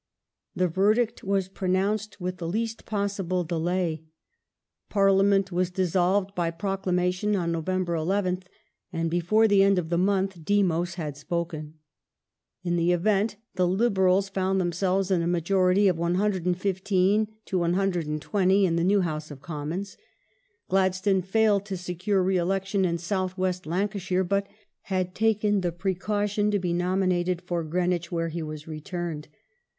[0.55, 3.97] The verdict was pronounced with the least possible delay.
[3.97, 4.09] General
[4.89, 8.41] Parliament was dissolved by proclamation on November 11th,
[8.91, 11.75] and of ^iggg before the end of the month Demos had spoken.
[12.63, 18.83] In the event, the Liberals found themselves in a majority of 115 120 in the
[18.83, 19.97] new House of Commons.^
[20.67, 24.47] Gladstone failed to secure re election in South West Lancashire, but
[24.85, 29.27] had taken the precautionjto be nomin ated for Greenwich, where he was returned.